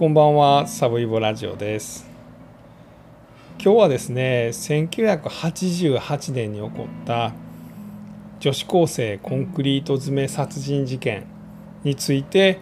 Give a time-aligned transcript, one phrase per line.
[0.00, 2.08] こんばんは、サブイボラジオです。
[3.62, 7.34] 今日はですね、1988年に起こった
[8.38, 11.26] 女子高生コンクリート詰め殺人事件
[11.84, 12.60] について、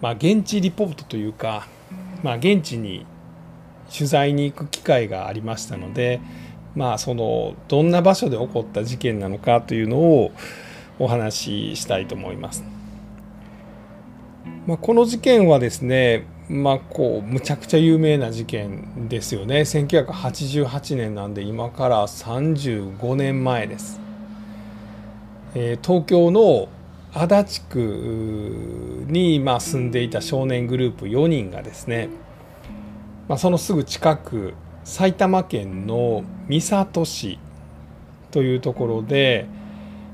[0.00, 1.66] まあ、現地リポートというか、
[2.22, 3.04] まあ、現地に
[3.94, 6.22] 取材に行く機会がありましたので、
[6.74, 10.32] まあ、そのどんな場所で起こった事件なのかというのを
[10.98, 12.64] お話ししたいと思います。
[14.66, 19.60] まあ、この事件はですね、まあ、こうむちゃくちゃ有名な事件ですよね。
[19.60, 24.00] 1988年なんで今から35年前です、
[25.54, 26.68] えー、東京の
[27.12, 32.10] 足立区にまあ住んでいた少年グループ4人がですね、
[33.28, 34.54] まあ、そのすぐ近く
[34.84, 37.38] 埼玉県の三郷市
[38.30, 39.46] というところで、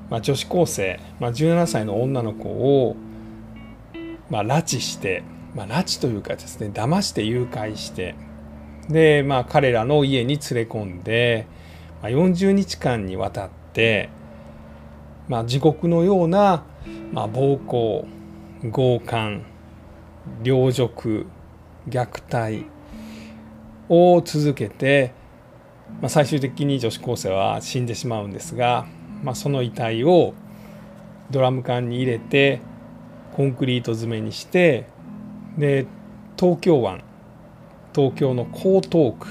[0.08, 2.96] まあ、女子高生、まあ、17歳の女の子を
[4.32, 5.22] まあ、拉致して、
[5.54, 8.14] まあ、拉致というかですね騙して誘拐して
[8.88, 11.46] で、まあ、彼らの家に連れ込んで、
[12.02, 14.08] まあ、40日間にわたって、
[15.28, 16.64] まあ、地獄のような、
[17.12, 18.06] まあ、暴行
[18.70, 19.42] 強姦
[20.42, 21.26] 凌辱
[21.88, 22.66] 虐待
[23.88, 25.12] を続けて、
[26.00, 28.86] まあ、最終的に女子高生は死んでしまうんですが、
[29.22, 30.34] まあ、その遺体を
[31.30, 32.60] ドラム缶に入れて
[33.34, 34.86] コンクリート詰めにして
[35.58, 35.86] で
[36.38, 37.02] 東京湾
[37.94, 39.26] 東京の江東区、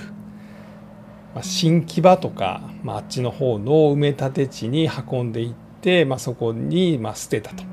[1.34, 7.64] まあ、新木場とか、まあ、あっちの方の埋め立て地に運んでいって、まあ、そこにまあ捨てたと、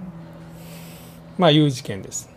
[1.36, 2.30] まあ、いう事件です。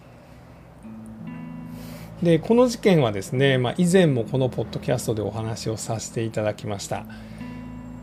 [2.22, 7.06] でこの事件はですね、まあ、以前もこのポッドキャストでお話をさせていただきました。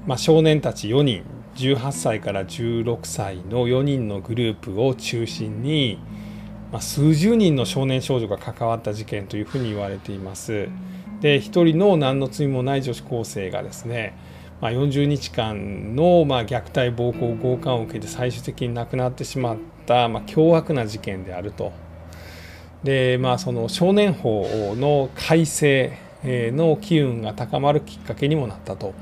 [0.06, 5.98] まあ、少年たち4人18歳から16歳の4人のグループを中心に、
[6.72, 10.68] まあ、数十人の少年少女が関わった事件というふうに言われています。
[11.20, 14.16] で一人の何の罪もない女子高生がですね、
[14.60, 21.72] まあ、40日間のまあ虐待暴行強姦を受けて最終的に亡くなってしまったまあ凶悪な事件であると。
[22.84, 28.94] でまあその少年法の改正の機運が高まるきっかけにもなったと。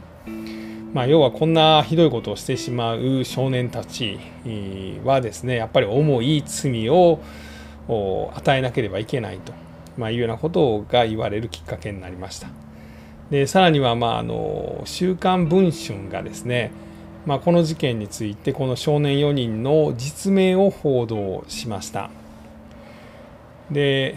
[0.94, 4.18] まあ、要はこんなひどいことをしてしまう少年たち
[5.04, 7.20] はですねやっぱり重い罪を
[7.88, 9.52] 与えなければいけないと、
[9.96, 12.48] まあ、いうようなことが言われるきっかけになりました。
[13.30, 16.70] でさらには、まあ、あの「週刊文春」がですね、
[17.24, 22.10] まあ、この事件についてこの少年4人の実名を報道しました。
[23.70, 24.16] で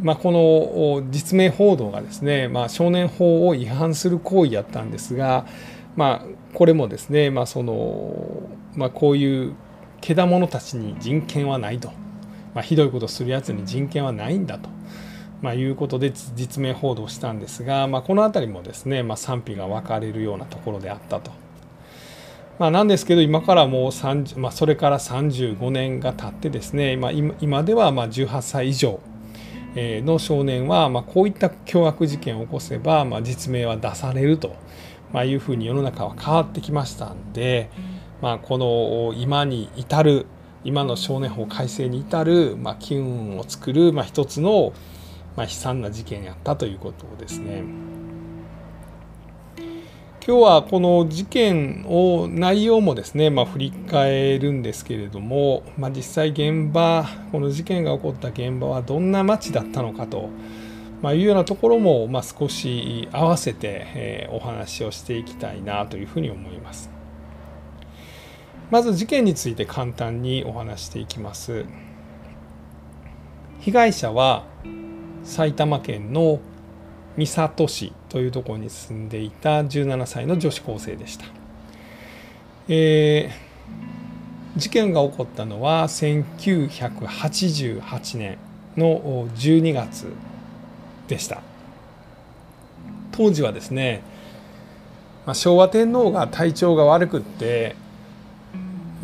[0.00, 5.44] まあ、この実名報道がですね、まあ、少年法を違反する行為やったんですが、
[5.96, 8.42] まあ、これもですね、まあその
[8.76, 9.54] まあ、こういう
[10.00, 11.88] けだ者たちに人権はないと、
[12.54, 14.68] まあ、ひどいことするやつに人権はないんだと、
[15.42, 21.30] まあ、いうことで実名報道したんですが、まあ、この辺りもですね、まあ、賛否が分かれるようなところであったと。
[22.58, 29.00] まあ、なんですけど今からもう30、まあ、それから35年が経ってですね、まあ、今ではまあ18歳以上
[29.76, 34.56] の少年は、まあ、こういった凶悪事件を起こせば、まあ、実名は出されると、
[35.12, 37.70] まあ、いうふうに世の中は変わってきましたんで、
[38.20, 40.26] まあ、この今に至る
[40.64, 44.72] 今の少年法改正に至る、まあ、機運を作る、まあ、一つの、
[45.36, 47.62] まあ、悲惨な事件やったということですね。
[50.26, 60.28] 今日はこの事件を内容もですね、まあ、振り返るんですけれども、まあ、実際現場この事件が起こった現場はどんな街だったのかと、
[61.00, 66.97] まあ、いうようなところも、まあ、少し合わせて、えー、お話をしていきたいなというふうに思います。
[68.70, 71.64] まず事件について簡単にお話していきます。
[73.60, 74.44] 被害者は
[75.24, 76.40] 埼玉県の
[77.16, 81.24] 三郷市というところに住んでいた17歳の女子高生でした、
[82.68, 88.38] えー、事件が起こったのは1988年
[88.76, 90.12] の12月
[91.08, 91.42] でした
[93.10, 94.02] 当時はですね、
[95.26, 97.74] まあ、昭和天皇が体調が悪くって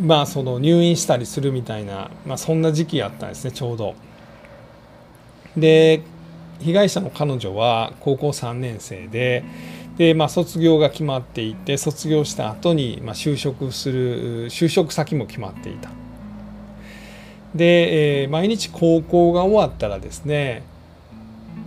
[0.01, 3.95] まあその入院したりするみたいな、まあ、そんな時期やったんですねちょうど。
[5.57, 6.03] で
[6.61, 9.45] 被害者の彼女は高校3年生で
[9.97, 15.91] で、まあ、卒業が決まっていて卒業した後にまに就職する就職先も決まっていた。
[17.55, 20.65] で、えー、毎日高校が終わったらですね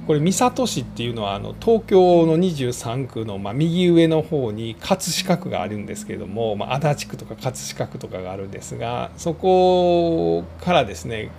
[0.07, 11.29] これ三郷市っていうのはあの東京の23区のまあ右上の方に葛飾区があるんですけれども、まあ、足立区とか葛飾区とかがあるんですがそこからですね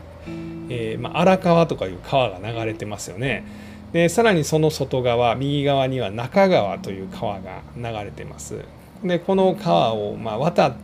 [0.70, 3.44] えー、まあ、荒川とかいう川が流れてますよね。
[3.92, 8.58] でさらにその外側右側には中川という川が流れてます。
[9.02, 10.76] でこの川をま渡っ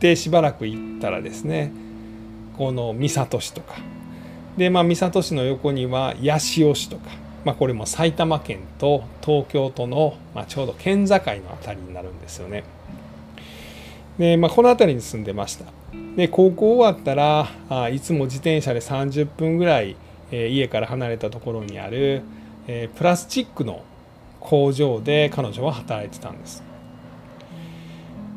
[0.00, 1.72] てしばらく行ったらですね
[2.58, 3.76] この三郷市とか
[4.56, 7.10] でまあ三郷市の横には八潮市とか、
[7.44, 12.64] まあ、これも埼玉県と東京都の、まあ、ちょうど県境の辺りになるんですよね。
[14.18, 15.64] でまあ、この辺りに住んでました。
[16.16, 19.96] で高校終わったらあいつも自転車で30分ぐらい、
[20.30, 22.22] えー、家から離れたところにある、
[22.66, 23.82] えー、プラスチックの
[24.40, 26.69] 工場で彼女は働いてたんです。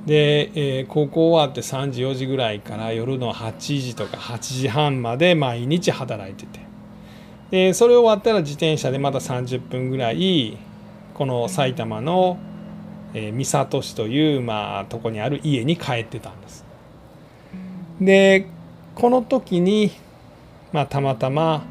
[0.06, 6.60] で、えー、高校終わって3時4時ぐらいから夜の8時とか8時半まで毎日働いてて
[7.52, 10.58] でそれ終わったら自転車でまた30分ぐらい
[11.14, 12.38] この埼玉の、
[13.14, 16.66] えー、三郷市という、まあ、とこにある家に帰ってたんです。
[18.02, 18.48] で
[18.96, 19.92] この時に、
[20.72, 21.64] まあ、たまたま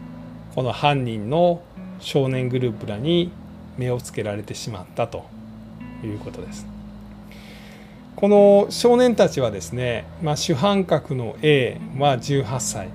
[0.54, 1.62] この犯人の
[1.98, 3.32] 少年グループらに
[3.76, 5.24] 目をつけられてしまったと
[6.04, 6.71] いうことです。
[8.16, 12.88] この少年たちはですね、まあ、主犯格の A は18歳。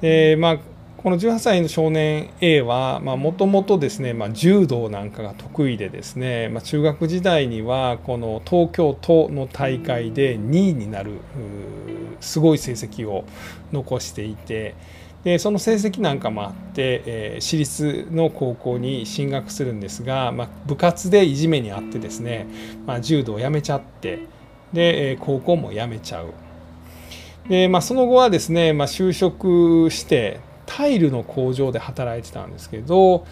[0.00, 0.58] で、まあ、
[0.96, 11.12] この18歳の少年 A はもともとですね、ま、柔道なんかが得意でですね、まあ、中学時代にはこの東京都の大会で2位になる
[12.20, 13.24] すごい成績を
[13.72, 14.74] 残していて
[15.26, 22.46] でその成績なんかもあって、えー、私立の高校に進学するんですが、まあ、部活でいじめにあってですね、
[22.86, 24.20] まあ、柔道をやめちゃって
[24.72, 26.32] で、え、高校もやめちゃう。
[27.48, 33.26] で、まあ、その後はですね、まあ、就職してタイルの工場で働いてたんですけど、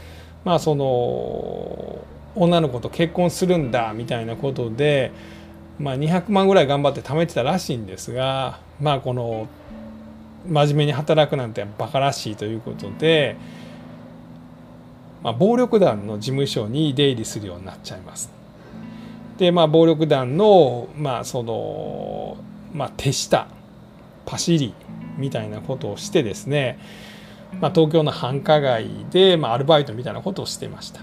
[0.44, 2.05] まあ、その
[2.35, 5.12] 女の子と結婚するんだみたいなことで、
[5.79, 9.47] まあ、200万ぐらい頑張って貯めてたらしいんですが、まあ、この
[10.46, 13.37] 真面目に働くなんてバカらしいということで、
[15.23, 18.31] まあ、暴力団の事務所に出入りするようになっちゃいます。
[19.38, 22.37] でまあ暴力団のまあその
[22.73, 23.49] まあ手下
[24.26, 24.75] パシリ
[25.19, 26.79] みたいなことをしてですね、
[27.61, 31.02] まあ、東京の繁華街で、まあ、アルバイトみたいなことをしてました。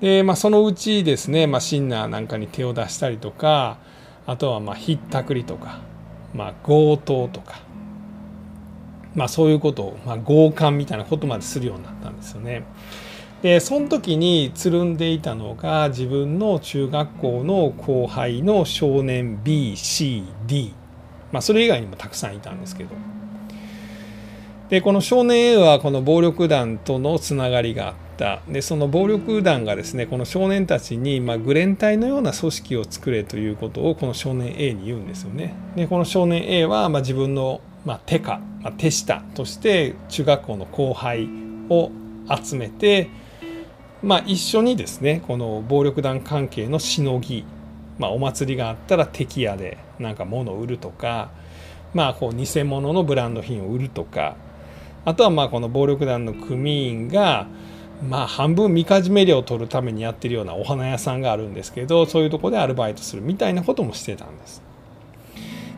[0.00, 3.78] でまあ、そのうちですね、まあ、シンナーなんかに手を出したりとか
[4.26, 5.80] あとはまあひったくりとか、
[6.34, 7.60] まあ、強盗とか
[9.14, 12.64] まあ、そういうことを、まあ、強姦みたいなことまでするようになったんですよね。
[13.42, 20.72] でその時につるんでいたのが自分の中学校の後輩の少年 BCD、
[21.30, 22.90] まあ、それ以外にもたくさんいたんですけど
[24.70, 35.54] でこの少年 A はこの暴力団とのつながりがあったでその暴力団がですねこの少年たちに、まあ、グレン隊のような組織を作れということをこの少年 A に言うんですよね。
[35.76, 41.28] でこの少年 A は、まあ、自分のまあ、手下、まあ、手下として中学校の後輩
[41.68, 41.90] を
[42.28, 43.08] 集めて、
[44.02, 47.44] まあ、一緒にですねこの暴力団関係のしのぎ、
[47.98, 51.30] まあ、お祭りがあったら敵屋でなんか物を売るとか、
[51.94, 54.36] まあ、こう偽物のブランド品を売るとか
[55.04, 57.46] あとはまあこの暴力団の組員が
[58.06, 64.67] まあ半分みかじめ料を取るためにやってるようなお花屋さんがあるんですけどそういうとこでアルバイトするみたいなこともしてたんです。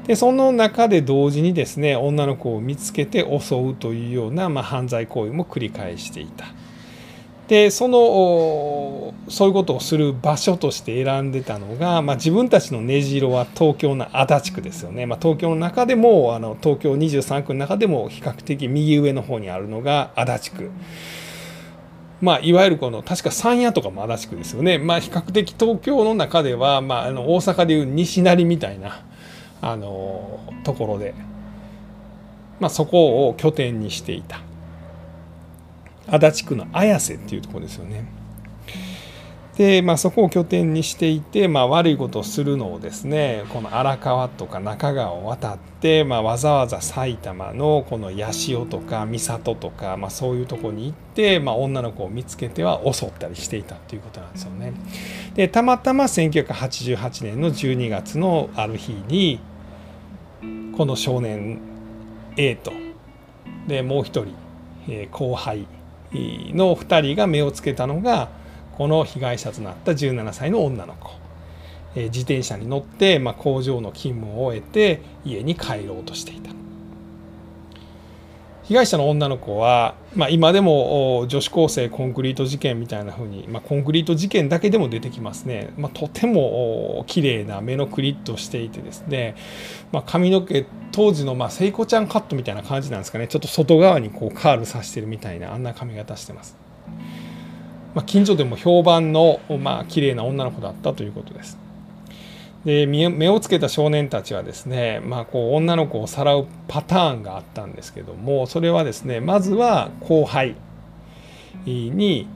[0.07, 6.47] でその中で同時にですね女の子を見つけて襲うというような、まあ、犯罪行為も繰り返していた。
[7.51, 20.71] でそのそういうことをする場所として選んでたのが、まあ、自分たちの根城は東京の足立区ですよね、まあ、東京の中でもあの東京23区の中でも比較的右上の方にあるのが足立区。
[22.21, 29.03] まあ、いわゆるこの確か山谷とかも足立区ですよね、まあ、比較的東京の中では、まあ、あの大阪でいう西成みたいな
[29.61, 31.15] あのところで、
[32.59, 34.41] まあ、そこを拠点にしていた
[36.07, 38.21] 足立区の綾瀬っていうところですよね。
[39.61, 54.73] で、まあ、そこを拠点にしていて、まあ、悪いことをするのをですねこの荒川とか中川を渡って、まあ、わざわざ埼玉のこの八潮とか三郷とか、まあ、そういうとこに行って、まあ、女の子を見つけては襲ったりしていたっていうことなんですよね。
[55.35, 59.41] でたまたま1988年の12月のある日に
[60.77, 61.61] この少年
[62.37, 62.73] A と
[63.67, 64.35] でもう一人、
[64.89, 65.67] えー、後輩
[66.13, 68.31] の2人が目をつけたのが
[68.77, 71.11] この被害者となった17歳の女の子、
[71.95, 76.60] えー、自転車に乗って、まあ、工場の勤務を終えて家に帰ろうとしていた。
[78.71, 89.35] 被害者の女の子は、まあ、今でも女子高生コンクリート事件みたいな風に、まあ、コンクリート事件だけでも出てきますね、まあ、とても綺麗な目のクリッとしていてですね、
[89.91, 93.27] ま、髪の毛当時のまあ聖子ちゃんカットみたいな感じなんですかね。
[93.27, 96.57] ちょっと外側にこうカールさしてるみたいなあんな髪型してます、
[97.97, 101.59] ま、近所でも評判のまあ綺麗な女の子だったということです。
[102.65, 110.57] で目をつけた少年たちはですね、まあ、こう女の子をさらうパターンがあったんですけどもそれはですねまずは後輩
[111.65, 112.29] に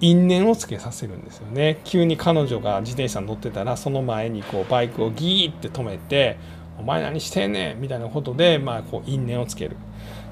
[0.00, 1.80] 因縁をつけさせるんですよね。
[1.84, 6.36] 急に彼女が自転車に乗ってたらその前にこうバイクをギーって止めて
[6.78, 9.76] 「お前何してんねん」みたいなことで、まあ、こう因縁をつける。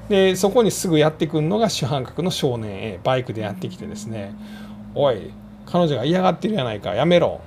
[0.09, 4.33] でそこにすぐやってくるのが主犯格の少年 A バイクでやってきてですね
[4.95, 5.31] 「おい
[5.65, 7.39] 彼女が嫌がってるやないかやめろ」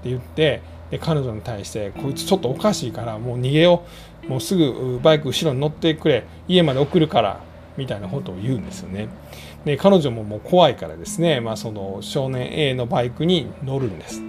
[0.00, 0.60] って言って
[0.92, 3.82] で彼女に対してこいつちょっとおかしいからもう逃げよ
[4.26, 7.40] うもうすぐバイク後ろに乗ってくれ家まで送るから
[7.78, 9.08] みたいなことを言うんですよね。
[9.64, 14.20] で彼女ももう怖いからですね、まあ、その少年 A のバイクに乗るんです。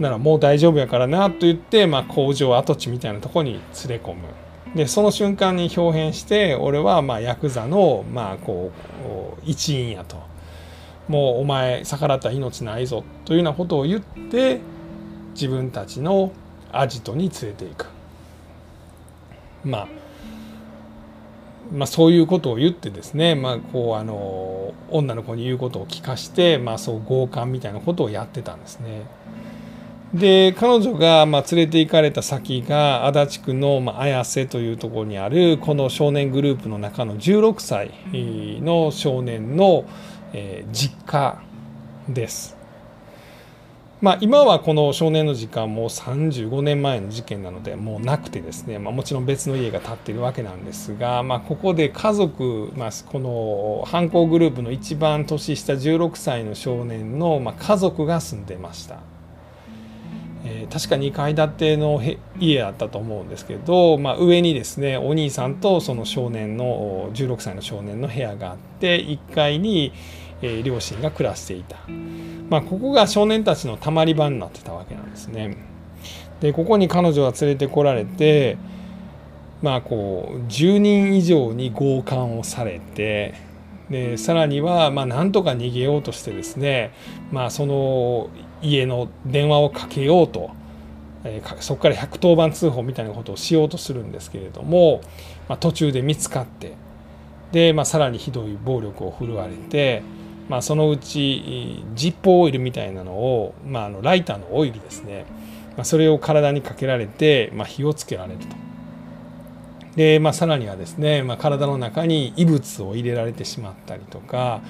[0.00, 4.22] ならもう大丈夫やからなと言って、まあ、工場跡地みたいなとこに連れ込む。
[4.74, 8.72] でその瞬間に表変して俺はまあヤクザのまあこ
[9.38, 10.16] う一員やと
[11.06, 14.60] もうお前逆らったら命ないぞというようなことを言って
[15.38, 16.32] 自分たちの
[16.72, 17.86] アジトに連れていく、
[19.64, 19.88] まあ、
[21.72, 29.06] まあそういうことを言ってですね、まあ、こうあの女の子に言うことを聞かして、まあ、そう強姦みたいなことをやってたんですね。
[30.12, 37.90] で彼女がまあ連れて行かれた先が足立区のま綾瀬というところにあるこの少年グループの中の16歳
[38.62, 39.84] の少年の
[40.72, 41.40] 実家
[42.08, 42.57] です。
[44.00, 59.00] まあ、今はこの少年の時間も35年前の事件なのでもうなくてですね、まあ、もちろん別の家が建っているわけなんですが、まあ、ここで家族、まあ、この犯行グループの一番年下16歳の少年の、まあ、家族が住んでました。
[60.44, 62.00] えー、確か2階建ての
[62.38, 69.92] 家だったと思うんですけど、まあ、上にですねお兄さんとその少年の16歳の少年の部屋があって1階に、
[70.42, 71.78] えー、両親が暮らしていた。
[72.48, 75.56] まあ、ここが少年たちのたまり場になってたわけなんですね。
[76.40, 78.56] でここに彼女が連れてこられて
[79.62, 83.34] まあこう10人以上に強姦をされて
[83.90, 86.92] でさらにはまあなんとか逃げようとしてですね
[87.32, 88.28] まあその
[88.62, 90.50] 家の電話をかけようと、
[91.24, 95.00] えー、そこから110番通報みたいなことをしようとするんですけれども、
[95.48, 96.74] まあ、途中で見つかって
[97.50, 100.02] で、まあ、さらにひどい暴力を振るわれて。
[100.48, 105.26] まあ、そのうちジッポーオイルみたいなのを、まあ、あのライターのオイルですね、
[105.76, 108.56] まあ、それを体にかけられて、まあ、火をつけられると。
[109.96, 114.60] で、まあ、さらにはですね、まあ、体の中に異物を入れられてしまったりとか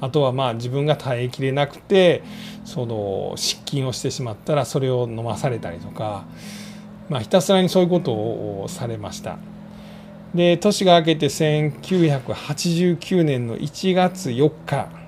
[0.00, 2.22] あとはまあ自分が耐えきれなくて
[2.64, 6.24] その失禁をしてしまったらそれを飲まされたりとか、
[7.10, 9.38] まあ、ひたすらにそういうことをされました。
[10.34, 14.99] で年が明けて1989年の1月4日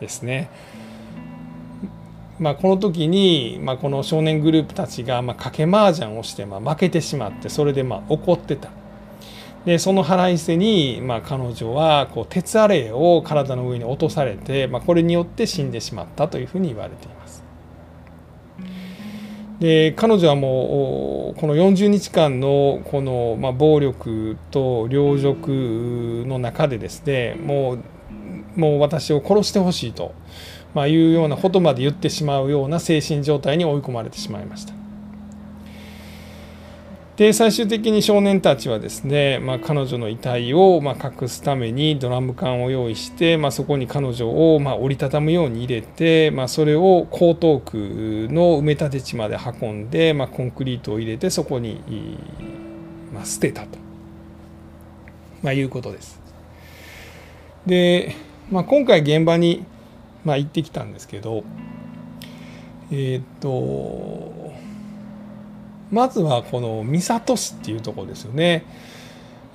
[0.00, 0.50] ですね。
[2.38, 8.70] まあ、この時に、まあ、この少年グループたちが、まあ、賭け麻雀をして、まあ、負けてしまってそれでまあ怒ってた。
[9.66, 17.44] でその腹いせに、まあ、彼女はこう鉄アレイを体の上に落とされて、まあ、これによって死んでしまったというふうに言われています。
[19.58, 27.78] で彼女はもうこの40日間のこの、まあ、暴力と凌辱の中でですねもう
[28.60, 30.14] もう私を殺してほしいと、
[30.74, 34.74] まあ、いうようなことまで言ってしまうような精神状態に追い込まれてしまいました。
[37.16, 51.82] で最終的に少年たちはですね、まあ、彼女の遺体をま隠すためにドラム缶を用意して、まあ、そこに彼女をま折りたたむように入れて、まあ、それを江東区の埋め立て地まで運んで、まコンクリートを入れてそこに、
[53.12, 53.78] ま捨てたと、
[55.42, 56.18] まいうことです。
[57.66, 58.14] で
[58.50, 59.64] まあ、今回現場に、
[60.24, 61.44] まあ、行ってきたんですけど
[62.92, 64.52] えっ、と
[65.90, 68.64] まずはこの三郷市っていうとこですよね。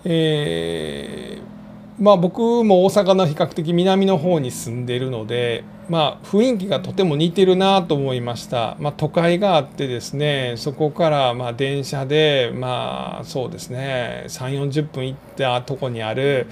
[0.06, 1.55] えー
[1.98, 16.48] まあ、僕も大阪の比較的南の方に住んでるので、まあ、雰囲気がとても似てるなと思いました、まあ、都会があってですねそこからまあ電車でまあそうですね3 4 0分行ったとこにある、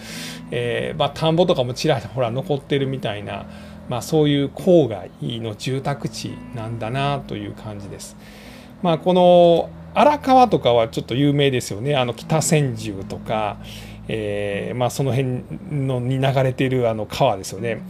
[0.51, 3.45] えーまあ、田んぼとかもちらほら残ってるみたいな、
[3.89, 8.15] まあ、そういう郊外の住宅地なんだなという感じです。
[8.81, 13.57] まあ、この荒川とかはちょっと有名ですよねあの北千住とか
[14.07, 17.81] えー、まあ、その辺のに流れているあの川ですよね。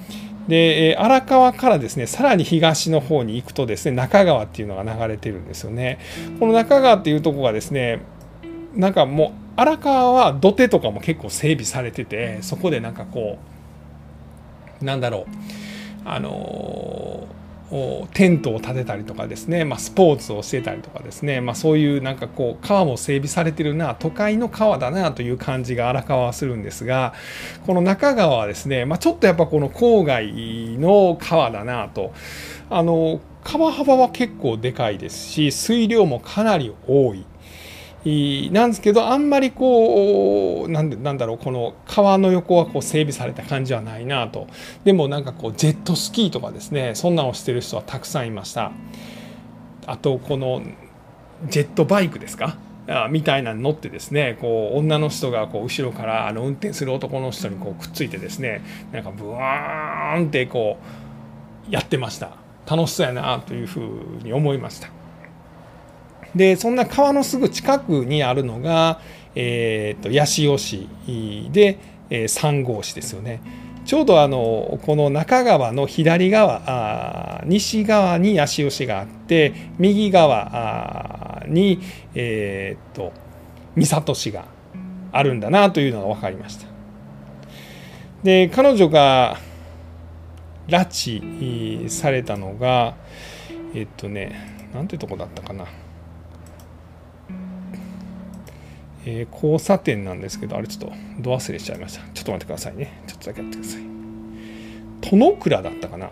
[0.47, 5.99] で荒川からですねさらに東の方に行くとですね中川っていうのが流れてるんですよね。
[6.39, 8.01] この中川っていうとこがですね
[8.75, 13.37] なんかもう荒川は土手とかも結構整備されててそこでなんかこ
[14.81, 15.25] うなんだろう
[16.05, 17.27] あの
[18.13, 27.13] テントを建てたりとかですね、まあ、スポーツをしてたりとかですね、まあ、そういうなんかこう川も整備されてるな都会の川だなという感じが荒川はするんですが
[27.65, 32.13] この中川はですね、まあ、ちょっとやっぱこの郊外の川だなと。
[32.69, 37.25] あの川幅は結構でかいですし水量もかなり多い。
[38.05, 44.47] なんですけどあんまりこうなんでなんだろうこの川の横はこう整備された感じはないなと。
[44.83, 48.71] でもなんかこうジェットスキーとかですねそんなのをしてる人はたくさんいました。
[49.85, 50.61] あとこの
[51.47, 52.57] ジェットバイクですか？
[53.09, 60.77] みたいなの乗ってですねこう女の人がこう後ろからあの運転する男の人にこうくっついてですねなんかブワーンってこ
[61.69, 62.31] うやってました。
[62.69, 63.83] 楽しそうやなというふう
[64.23, 64.89] に思いました。
[66.35, 68.99] でそんな川のすぐ近くにあるのが、
[69.35, 70.87] えーと、八潮市
[71.51, 73.41] で、えー、三郷市ですよね。
[73.85, 81.81] ちょうどあのこの中川の左側あ西側に八潮市があって右側に、
[82.15, 83.11] えーと、
[83.75, 84.45] 三郷市が
[85.11, 86.67] あるんだなというのが分かりました。
[88.23, 89.37] で彼女が
[90.67, 92.95] 拉致されたのが
[93.73, 95.65] えっとねなんてとこだったかな
[99.05, 102.01] えー、交差点なんですけど、あれちょっとど忘れしちゃいました。
[102.13, 103.03] ちょっと待ってくださいね。
[103.07, 103.81] ちょっとだけやってください。
[105.01, 106.09] 殿倉だったかな？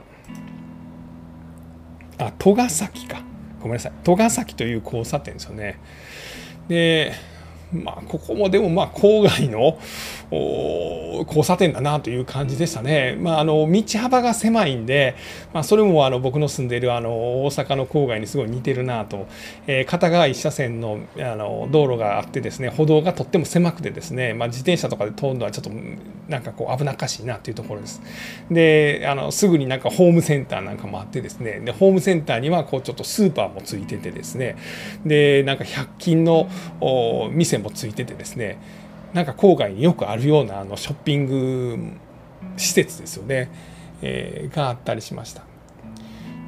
[2.17, 3.21] あ、戸ヶ崎か。
[3.59, 3.91] ごめんなさい。
[4.03, 5.79] 戸ヶ崎という交差点ですよね。
[6.67, 7.13] で、
[7.73, 9.79] まあ、ここもでもまあ郊外の
[11.25, 13.17] 交差点だなという感じでしたね。
[13.19, 15.15] まあ、あの道幅が狭いんで、
[15.53, 17.09] まあ、それもあの僕の住んでいるあの
[17.43, 19.27] 大阪の郊外にすごい似てるなと、
[19.67, 25.71] えー、片側一車線のあの道路があってですね歩道がとっても狭くてですね、まあ、自転車とかで通るのはちょっと
[26.27, 28.01] なんかこう危なっかしいなというところです。
[28.49, 34.57] であのすぐになんかホームセンターなんかもあってですねでホームセンターにはこうちょっとスーパーもついててですね
[35.05, 36.49] でなんか100均の
[37.31, 38.59] 店ももついててですね
[39.13, 41.77] なんか郊外によくあるようなあのショッピング
[42.57, 43.49] 施設ですよね、
[44.01, 45.43] えー、があったりしました。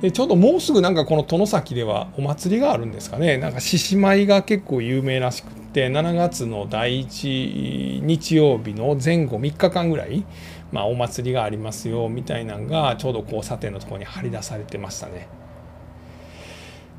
[0.01, 10.25] でちょうどもうすぐなんかこの殿崎ではお祭りがあるんですかねなんか獅子舞が結構有名らしくって7月の第1日曜日の前後3日間ぐらい、
[10.73, 15.29] まあ、お祭りがありますよみたいなのがちょうど交差点のとこに張り出されてましたね。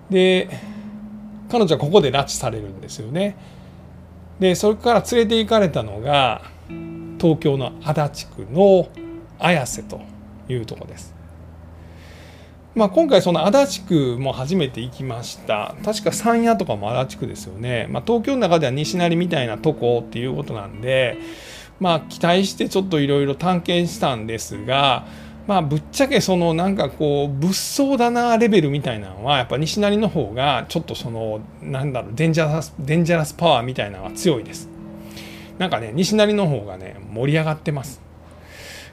[0.09, 0.49] で
[1.51, 3.37] 彼女はここで拉致されるんですよね。
[4.39, 6.43] でそれから連れて行かれたのが
[7.21, 8.89] 東京の足立区の
[9.39, 10.01] 綾瀬と
[10.49, 11.15] いうとこです。
[12.75, 21.17] まあ、今回その足立区も初めて行きました確か山谷とかも足立区ですよね、まあ、東京の中では西成みたいなとこっていうことなんで
[21.79, 25.07] まあ期待してちょっといろいろ探検したんですが
[25.47, 34.69] まあぶっちゃけそのなんかこう物騒だなレベルみたいなのはやっぱ西成の方がちょっとそのなんだろうデンジャラスデンジャラスパワーみたいなのは強いです。
[35.59, 38.01] なんかね西成の方がね盛り上がってます。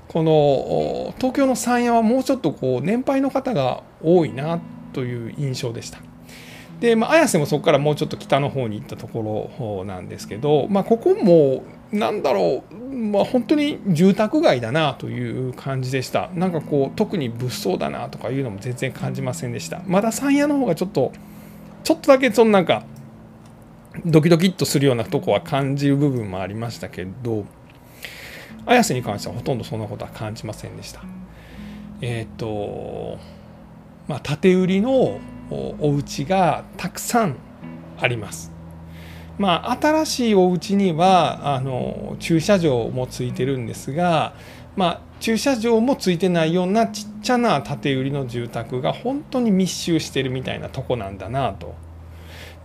[0.07, 4.59] この東京の山谷はもうちょっとこう年配の方が多いな
[4.91, 5.99] という印象でした。
[6.81, 16.29] で、まあ、綾瀬もそこからもうちょっと北の方に行ったところなんですけど、まあ、ここもなんだろうまあ、本当に住宅街だなという感じでした。
[16.35, 19.81] なんかこう特に物騒だなとかいうのも全然感じませんでした。
[19.87, 21.11] まだ山谷の方がちょっと
[21.83, 22.83] ちょっとだけそのなんか
[24.05, 27.45] ドキドキっとするようなとこは感じる部分もありましたけど
[28.65, 31.01] 綾瀬に関してはほとんどそんなことは感じませんでした。
[32.01, 33.19] えっ、ー、と
[34.07, 37.35] まあ建売りのお家がたくさん
[37.99, 38.50] あります。
[39.41, 44.35] まあ、新しいお家にはあの駐車場もついてるんですが、
[44.75, 51.73] まあ、駐車場もついてないようなちっちゃな建て売りの住宅が本当に密集してるみたいなとこなんだなと。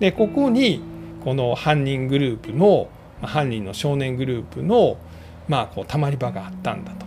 [0.01, 0.83] でここに
[1.25, 2.89] この犯人グループの
[3.23, 4.99] 犯人の少年グループの、
[5.49, 7.07] まあ、こうたまり場があったんだと。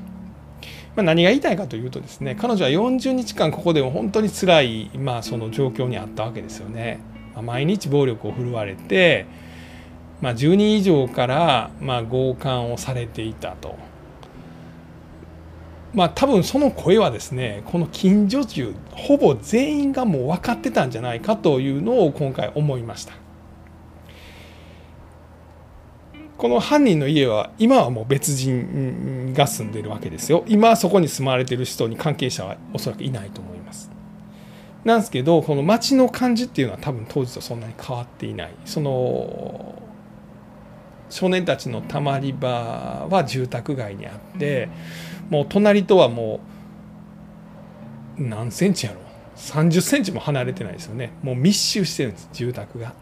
[0.96, 7.02] まあ、何が言いたいかというとですね彼女は40日間ここでも本当に辛いまあその状況にあったわけですよね。
[7.44, 9.28] 毎日暴力を振るわれて
[10.22, 13.76] まあ、10人以上からまあ強姦をされていたと。
[15.94, 23.14] まあ多分その声はですねこの近所中ほぼ全員がもう分かってたんじゃないかというのを今回思いました。
[26.40, 33.92] この犯人の家は今はもう別人が住んでるわけですよ今そこに住まわれてる人に関係者はおそらくいないと思います
[34.86, 39.84] なんですけどこの街の感じっていうのは多分当時とそんなに変わっていないその
[41.10, 44.70] 少年たちのたまり場は住宅街にあって
[45.30, 46.40] もう隣とはも
[48.18, 49.00] う何センチやろ
[49.36, 52.94] 30センチも離れてないですよねもう密集してるんです住宅が。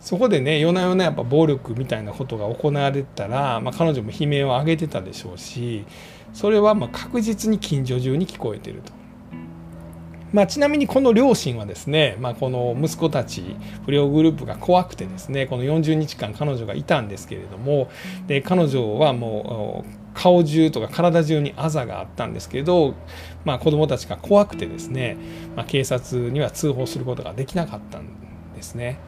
[0.00, 5.86] そこでね夜な夜なやっぱ暴力みたいなことが行われたら、まあ、彼女も悲鳴を上げてたでしょうし
[6.34, 8.92] それはま確実に近所中に聞こえてると。
[10.34, 13.54] まあ、ちなみにこの両親はですね、まあ、この息子たち
[13.86, 17.88] 不良グループが怖くてですねこの40日間彼女がいたんですけれども
[18.26, 22.96] で彼女はもう顔中とか体中にあざがあったんですけど、
[23.44, 25.16] まあ、子どもたちが怖くてですね、
[25.54, 28.08] まあ、警察には通報することができなかったん
[28.56, 28.98] ですね。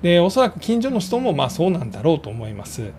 [0.00, 2.90] でおそらく近所の人もまあそうなんだろうと思います。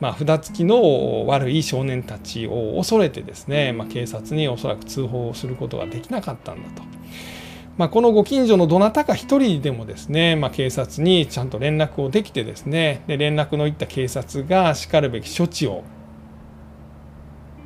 [0.00, 6.82] まあ、札付きの悪い少年たちを恐れてですね、まあ、警察におそらく通報することができなかったんだと。
[7.76, 15.82] まあ、このご近所のどなたか一人でもですね、まあ、警察にちゃんと連絡をできてですねで連絡のいった警察がしかるべき処置を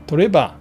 [0.06, 0.54] 取れば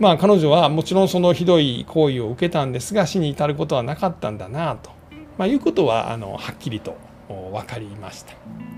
[0.00, 4.90] まあ彼女はもちろんそのひどい行為を受けたんですが死に至ることはなかったんだなと、
[5.38, 6.96] ま、いうことはあのはっきりと
[7.28, 8.69] 分かりました。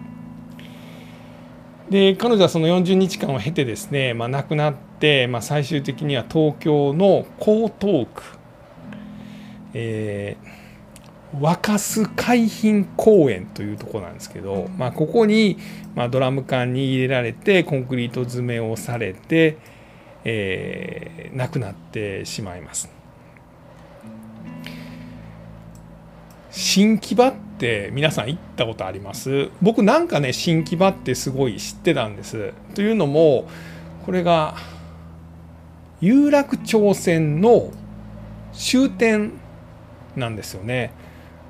[1.92, 8.22] で彼女はその40日間を経てですね、まあ、亡くなって、まあ、最終的には東京の江東区、
[9.74, 15.58] えー、若洲海浜公園というとこなんですけど、まあ、ここに、
[15.94, 19.58] まあ、ドラム缶に入れられてコンクリート詰めをされて、
[20.24, 22.90] えー、亡くなってしまいます。
[26.50, 29.50] 新木場って皆さん行ったことあります？
[29.62, 32.52] 僕なんかね新木場ってすごい知ってたんです。
[32.74, 33.48] というのも
[34.04, 34.56] これが
[36.00, 37.70] 有楽町線の
[38.52, 39.34] 終点
[40.16, 40.90] なんですよね。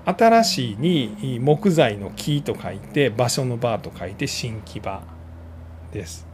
[0.05, 5.01] 新しいに木材の木と書いて場所の場と書いて新木場
[5.93, 6.27] です。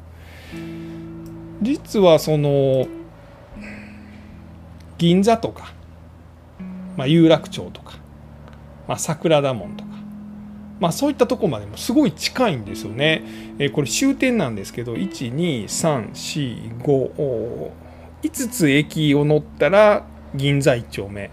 [1.62, 2.88] 実はその
[4.96, 5.72] 銀座とか、
[6.96, 7.98] まあ、有楽町とか
[8.88, 9.90] まあ、桜田門とか、
[10.80, 13.22] まあ、そういったとこまでもすごい近いんですよね。
[13.58, 17.70] えー、これ終点なんですけど12345
[18.22, 21.30] 5つ駅を乗ったら銀座一丁目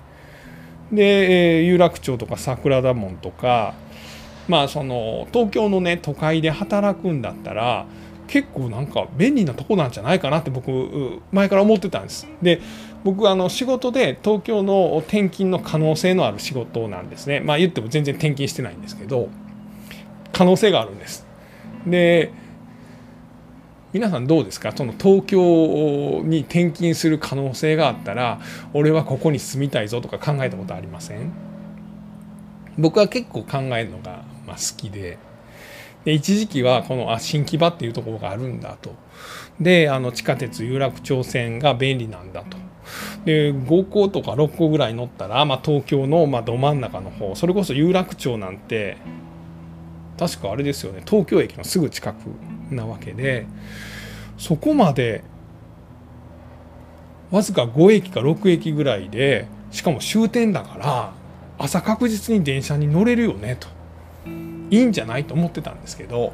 [0.92, 3.74] で、えー、有楽町とか桜田門とか
[4.48, 7.86] まあその東京のね都会で働くんだったら
[8.28, 12.28] 結構なんか便利なとこなんじゃないかなって僕前から思ってたんです。
[12.42, 12.62] で
[13.06, 17.40] 僕あの仕事で東京の転勤の可能性のある仕事なんですね。
[17.40, 19.30] まあ言っても全然転勤してないんですけど
[20.34, 21.26] 可能性があるんです。
[21.86, 22.32] で
[23.94, 24.74] 皆さんどうですか？
[24.76, 28.42] その東京に転勤する可能性があったら
[28.74, 31.32] 俺はここに住みたいぞとか考えたことありません？
[32.80, 35.20] 僕は結構考えるのがま好きで。
[36.06, 38.96] で一時期はこのあ新木場っていうところがあるんだと。
[39.62, 42.65] であの地下鉄有楽町線が便利なんだと。
[43.26, 48.98] で5個とか6個ぐらい乗ったら、まあ、東京のまど真ん中の方それこそ有楽町なんて
[50.18, 52.18] 確かあれですよね東京駅のすぐ近く
[52.74, 53.48] なわけで
[54.38, 55.24] そこまで
[57.32, 61.14] わずか5駅か6駅ぐらいでしかも終点だから
[61.58, 63.76] 朝確実に電車に乗れるよねと。
[64.70, 66.34] いいんじゃないと思ってたんですけど、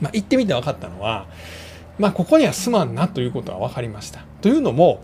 [0.00, 1.26] まあ、行ってみて分かったのは
[2.00, 4.24] まあここには住まんなということは分かりました。
[4.40, 5.02] というのも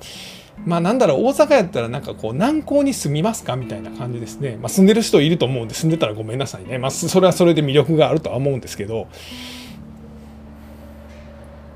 [0.65, 9.09] まあなんだろう大阪やったらなんかこう南港に住みますかみたいな感じですね、まあ、住んでる人いると思うんで住んでたらごめんなさいね、まあ、それはそれで魅力があるとは思うんですけど。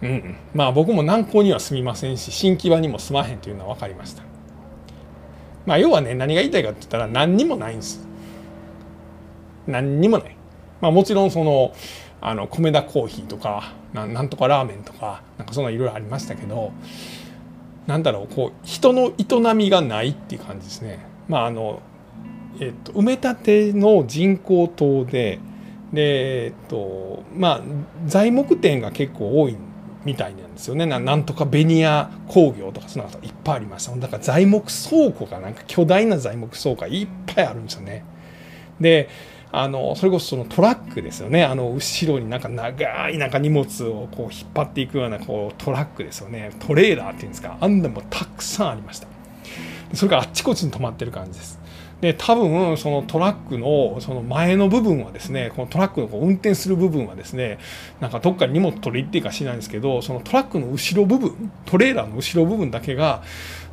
[0.03, 4.23] うん、まあ僕も南港には住みませんし新木場にも住まへんというのは分かりました。
[5.67, 8.01] まあ要はね何が言いたいかって言ったら何にもないんです。
[9.67, 10.35] 何にもない。
[10.81, 11.75] まあもちろんその
[12.21, 16.73] あの米田コーヒーとかなんとかラーメンとかなんかそんないろいろありましたけど
[17.87, 21.05] なんだろうこう人の営みがないっていう感じですね。
[21.29, 21.81] まああの
[22.59, 25.39] えっと、埋め立ての人工島で
[25.93, 27.61] で、えっとまあ、
[28.07, 29.57] 材木店が結構多い
[30.05, 38.05] みたいなんですよねなんとかベニヤ工業とかそんなこといっぱいありましただから材木倉庫がなんか巨大な材木倉庫がいっぱいあるんですよね。
[38.81, 39.09] で
[39.53, 41.45] あのそれこそそのトラックですよね。
[41.45, 46.53] あの後ろになんか長いなんか荷物をこう引っ張っていくようなこうトラックですよね。
[46.61, 47.59] トレーラーっていうんですか。
[47.61, 49.09] あんなもたくさんありました。
[49.95, 51.61] それがあっちこっちに止まってる感じです。
[52.01, 57.59] で多分そのトラックのその前の部分はですねこのトラックのこう運転する部分はですね
[58.01, 63.23] なんかどっかに荷物取り行っていいかしないんですけどそのトラックの後ろ部分トレーラーの後ろ部分だけが、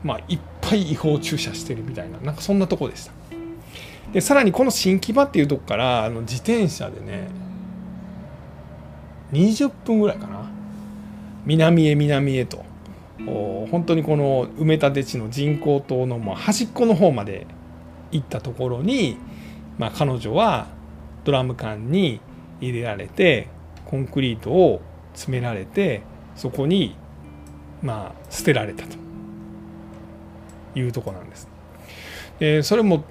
[0.04, 3.12] まあ、いっぱい違法駐車してるみたいななんかそんなとこでした。
[4.18, 7.28] でさらにこの新木場っていうとこからあの自転車でね
[9.32, 10.50] 20分ぐらいかな
[11.46, 12.66] 南へ南へと
[13.70, 17.46] 本当にこの埋め立て地の人工島のま端っこの方まで
[18.10, 19.18] 行ったところに、
[19.78, 20.66] まあ、彼女は
[21.24, 22.20] ドラム缶に
[22.60, 23.50] 入れられて
[23.86, 24.82] コンクリートを
[25.14, 26.02] 詰められて
[26.36, 26.96] そこに
[27.84, 28.98] まあ捨てられたと
[30.74, 31.48] いうとこなんです。
[32.40, 33.04] でそれも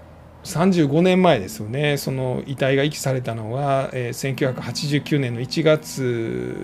[0.47, 1.97] 35年前ですよね。
[1.97, 6.55] その遺体が遺棄されたのは、えー、1989年の1月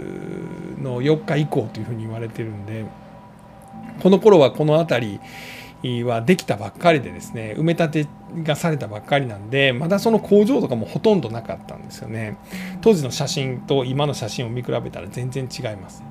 [0.81, 2.85] の4日以降というふうに言われてるんで
[4.03, 5.18] この頃はこの辺
[5.83, 8.09] りはできたばっかりでですね埋め立て
[8.45, 12.38] がされたばっかりなんでまだその工場とかもほとんどなかったんですよね。
[12.81, 16.03] 当時の写真と今の写真を見比べたら全然違います。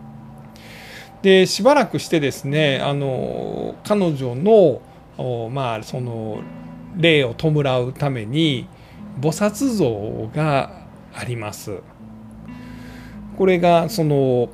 [1.22, 4.82] でしばらくしてですねあの彼女の
[5.50, 6.42] まあその
[6.95, 7.49] 霊を弔
[7.86, 8.67] うために
[9.19, 10.71] 菩薩像が
[11.13, 11.80] あります。
[13.38, 14.49] これがその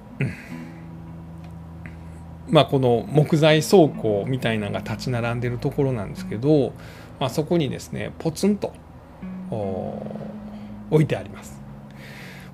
[2.49, 6.73] まあこの木材倉庫みたいなのが立ち並んでるところなんですけど、
[7.19, 8.73] まあ、そこにですねポツンと
[10.89, 11.61] 置いてあります。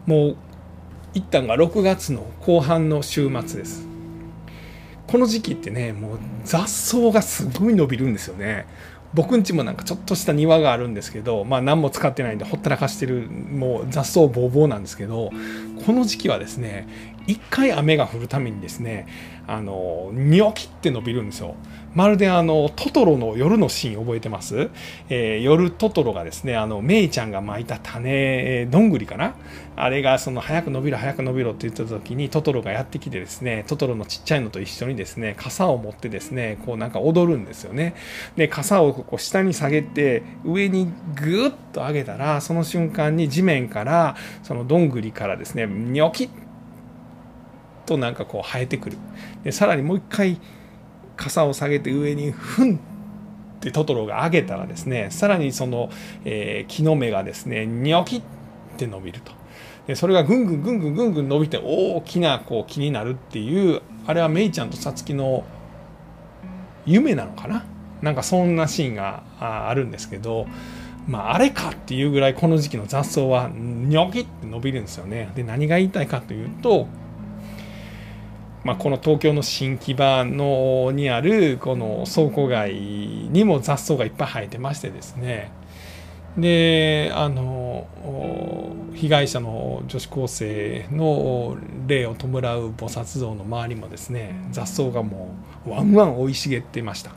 [0.06, 0.38] もう
[1.14, 3.88] 一旦が6月の後半の週末です。
[5.08, 8.66] この時期ってねもう雑草がすごい伸びるんですよね。
[9.14, 15.32] 僕んちもなんかちょっとした庭があるんですけどまあ何も使ってないんでほったらかしてるもう雑草ぼうぼうなんですけど
[15.86, 16.88] この時期はですね
[17.28, 19.08] 一回雨が降るためにですね
[19.46, 21.56] あのニョキって伸びるんですよ。
[21.94, 24.72] まるであのトトロの夜のシーン覚えてます、
[25.10, 29.36] えー、夜トトロがですねあのメイちゃんが巻いた種どんぐりかな？
[29.76, 37.96] あれがその早く伸びろ早く伸びろって言った時にトトロがやってきてですねトトロのちっちゃいのと一緒にですね傘を持ってですねこうなんか踊るんですよね。
[38.36, 46.30] で傘をこう下に下げて上にグッと上げたらその瞬間に地面からそのどんぐりからですねニョキッ
[47.86, 48.98] となんかこう生えてくる。
[49.44, 50.40] でさらにもう一回
[51.16, 52.80] 傘を下げて上にふんっ
[53.60, 55.90] てトトロが上げたらですねさらにその、
[56.26, 58.22] えー、木の芽がですねニョキっ
[58.78, 59.32] て伸びると。
[59.88, 65.44] でそれがぐんぐんぐんぐんぐんぐん伸びて大きなこう木になるっていうあれはメイちゃんとさつきの
[66.86, 67.66] 夢なのかな？
[68.02, 70.48] なんかそんなシーンがあるんですけど
[71.06, 75.32] まあ、あれかっていうぐらいこの時期の雑草はニョキって伸びるんですよね。
[75.36, 76.88] で何が言いたいかというと
[78.64, 85.52] まあ、この東京の新木場のにあるこの倉庫街にも雑草がいっぱい生えてましてですね。
[86.38, 87.86] であの
[88.96, 95.36] 被害者の女子高生の霊を弔う菩薩像の周りもですね雑草がも
[95.68, 97.12] うワンワン生い茂っていました。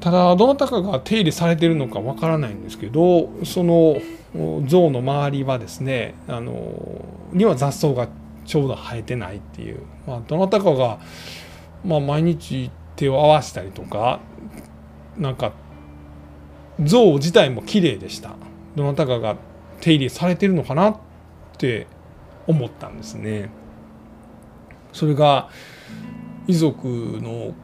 [0.00, 4.00] ただどなたかが手入れされてるのかわからないんですけどその
[4.66, 6.52] 像の周りはですねあの
[7.32, 8.08] には雑草が
[8.44, 10.98] ちょうど生えてないっていう、まあ、どなたかが、
[11.84, 14.20] まあ、毎日手を合わせたりとか
[15.16, 15.52] なんか
[16.80, 18.36] 像自体も綺麗でした
[18.76, 19.36] どなたかが
[19.80, 20.96] 手入れされてるのかなっ
[21.58, 21.86] て
[22.46, 23.50] 思ったんですね。
[24.92, 25.48] それが
[26.46, 27.54] 遺族の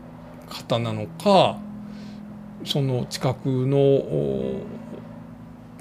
[0.48, 1.58] 方なのか
[2.64, 4.62] その近くの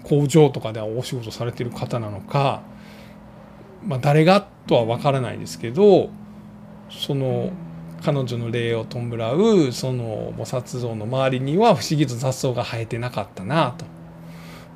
[0.03, 2.61] 工場とかではお仕事されてる方なのか
[3.83, 6.09] まあ、誰がとは分からないですけど
[6.89, 7.51] その
[8.03, 13.85] 彼女の霊を弔うその菩薩像の周りには不思議と雑草が生えてなかったなと、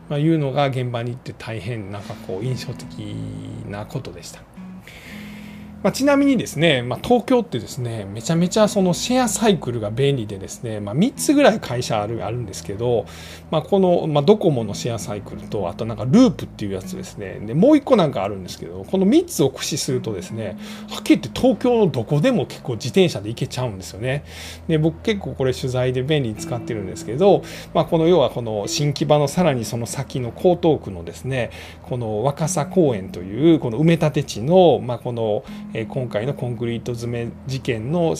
[0.10, 3.16] まあ、いうのが現場に行って大変なんかこう印象的
[3.70, 4.42] なことでした。
[5.84, 13.06] まあ、ちなみにですね、まあ、東京ってですねめちゃめちゃそのシェアサイクルが便利でですね、まあ、3つぐらい会社あるあるんですけど、
[13.50, 17.40] まあ、この、まあ、ドコモのシェアサイクルとあとなんかループっていうやつですね。
[17.42, 20.58] でもう1個なんかあるんですけどこの3つを駆使するとですね
[20.90, 24.24] はっきり言って東京のどこでも結構自転車で行けちゃうんですよね。
[24.68, 31.50] で僕結構これ取材で便利に使ってるんですけど、まあ、この要はこの新木場のさらにその先の江東区のですね
[31.84, 38.16] この若狭公園というこの埋め立て地の、まあ、このえ今回のコンクリート詰め事件の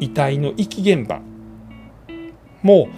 [0.00, 1.20] 遺体の遺棄現場。
[2.62, 2.88] も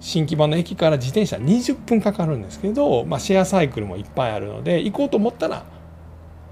[0.00, 5.64] 新木場の駅から自転車20分かかるんですけど、まあ、シェアサイクルもいっぱいあるので行こうと思ったら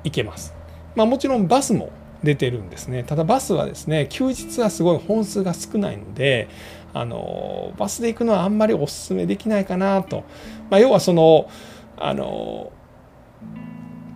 [0.05, 0.55] 行けます。
[0.95, 1.91] まあ、もちろんバスも
[2.23, 3.05] 出てるんですね。
[3.05, 6.49] ただバスはですね休日はすごい本数が少ないので
[6.93, 10.25] あのバスで行くのはあんまりおすすめできないかなと、
[10.71, 11.49] まあ、要はその
[11.97, 12.73] あの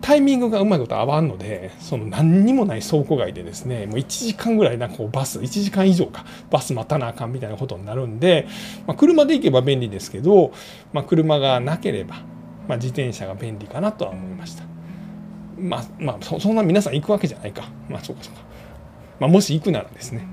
[0.03, 8.47] タイミングがうまいこと合わんのでその何にもない倉庫街でですねもう1時間ぐらいなんかこうバス1時間以上かバス待たなあかんみたいなことになるんで、
[8.87, 10.53] まあ、車で行けば便利ですけど、
[10.93, 12.17] まあ、車がなければ、
[12.69, 14.65] まあ、自転車が便利かなとは思いました。
[15.57, 18.41] まあまあそんな皆さん行くわけじゃないかまあそうかそうか、
[19.21, 20.27] まあ、もし行くならですね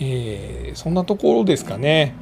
[0.00, 2.14] えー、そんなところですかね。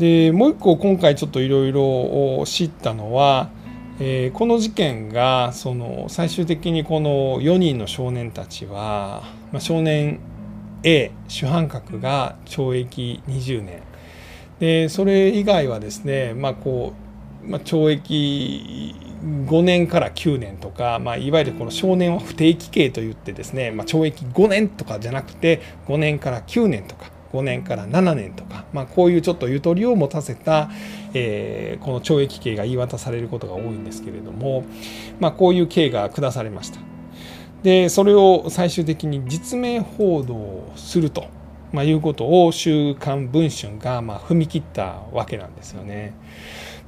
[0.00, 3.50] でもう一個今回ちょっといろいろ知ったのは、
[4.00, 10.20] えー、この事件がその最終的にこの4人の少年たちは、まあ、少年
[10.84, 13.82] A 主犯格が懲役20年。
[14.58, 16.94] でそれ以外はですね、まあこ
[17.44, 27.19] うまあ、懲役5年から9年とか、まあ、いわゆるこの少年は不定期刑といってですね、まあ、懲役5年とかじゃなくて5年から9年とか。
[27.32, 30.70] 5年から7年とか、まあ、こういうちょっとゆとりを持たせた、
[31.14, 34.64] えー、この懲役刑が言い渡されることが多いんですけれども、
[35.20, 36.80] まあ、こういう刑が下されました。
[37.62, 41.26] でそれを最終的に実名報道すると、
[41.72, 46.14] まあ、いうことを「週刊文春が」まあ、踏み切ったわけなんですよね。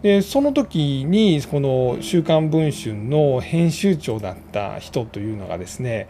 [0.01, 6.09] でその時にこの「週刊文春」の編集長だった人というのがですね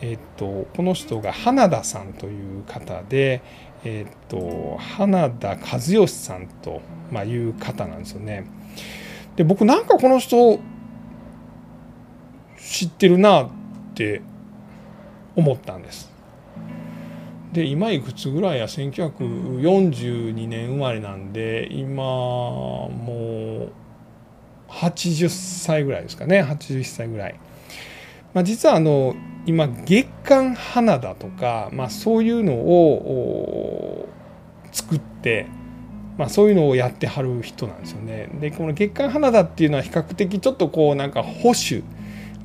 [0.00, 3.40] えっと、この人が花田さんという方で、
[3.84, 8.46] えっと、花田和義さんと、まあ、いう方なんですよね。
[9.36, 10.58] で僕なんかこの人
[12.58, 13.50] 知ってるなっ
[13.94, 14.22] て
[15.36, 16.10] 思ったんです。
[17.52, 23.72] で今いくつぐらいや？1942年生まれなんで今もう
[24.70, 27.38] 80歳ぐらいですかね81歳ぐらい。
[28.34, 29.14] まあ、実はあの
[29.46, 34.08] 今月刊花だとか、まあ、そういうのを
[34.72, 35.46] 作って、
[36.18, 38.28] まあ、そういうのをやってはる人なんですよね。
[38.40, 41.84] でこの月刊花だっていうのは比較的ちょっとこうなんか保守、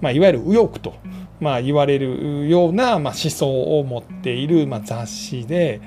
[0.01, 0.93] まあ、いわゆる右翼と、
[1.39, 5.81] まあ、言われるような、まあ、思想を持っている、まあ、雑誌で、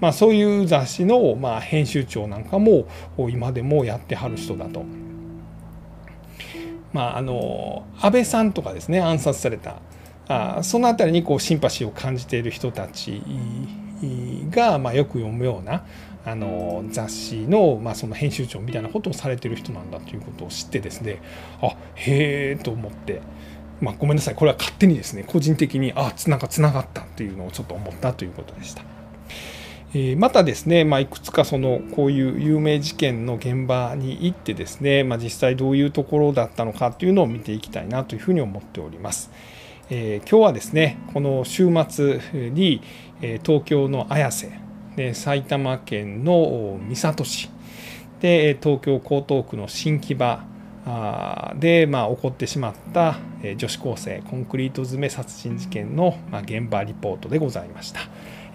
[0.00, 4.84] まあ、そういう雑誌の、まあ、編集長なんかも今でもやってはる人だと。
[6.92, 9.76] まあ、あの安倍さんとかですね暗殺された。
[10.28, 13.22] あその辺りにこうシンパシーを感じている人たち
[14.50, 15.84] が、まあ、よく読むような
[16.26, 21.22] あの雑誌の,、まあその編集長みたいなことをされてる人なんだということを知ってですね
[21.62, 23.22] あへえと思って、
[23.80, 24.34] まあ、ごめんなさい。
[24.34, 28.82] これは勝手にですね個人的にあなんかつながったっていうのをちょっと思ったということでした。
[30.18, 39.30] またですね、まあ、いくつかそのこういう有名事件の現場に行ってですね、まあ、実際どういうところだったのかというのを見ていきたいなというふうに思っております。
[39.90, 42.20] えー、今日はですねこの週末
[42.50, 42.82] に、
[43.20, 44.52] 東京の綾瀬
[44.94, 47.48] で埼玉県の三郷市
[48.20, 50.44] で東京江東区の新木場
[51.56, 53.16] で、まあ、起こってしまった
[53.56, 58.00] 女子高生コンクリート詰め殺人事件の現場リポートでございました。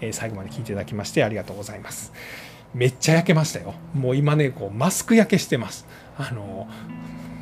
[0.08, 2.12] え最後まで聞いていただきましてありがとうございます。
[2.74, 3.74] めっちゃ焼けましたよ。
[3.94, 5.86] もう今ね、こうマスク焼けしてます。
[6.18, 6.68] あの、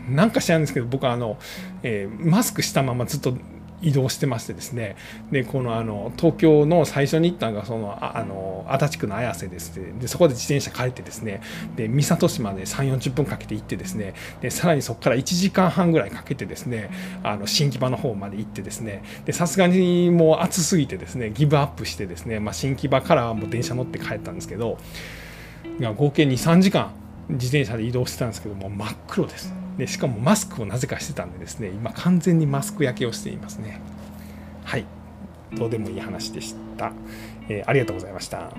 [0.09, 1.39] なんか知らんですけど、僕はあの、
[1.83, 3.35] えー、マスクしたままずっと
[3.83, 4.97] 移動してましてですね。
[5.31, 9.75] でこのあの東京の最初に行ったのがそのあの足立区の綾瀬です。
[9.75, 11.43] でそこで自転車借りてですね。
[11.77, 14.15] で三郷市まで3 4 0分かけて行ってですね。
[14.41, 16.91] でさらにそこから1時間半ぐらいかけてですね。
[17.23, 19.03] あの新木場の方まで行ってですね。
[19.31, 21.31] さすがにもう暑すぎてですね。
[21.31, 24.79] ギブアップしてですね、まあ、新木場からはもう電車乗って帰ったんですけど。
[25.97, 26.93] 合計23時間
[27.29, 29.62] 自転車で移動してたんですけども真っ黒です。
[29.83, 33.81] でしかもマスクをなぜかしてたんでですね今完全にマスク焼けをしていますね。
[34.63, 34.87] はい。
[35.55, 36.93] どうでもいい話でした、
[37.49, 38.53] えー、ありがとうございました。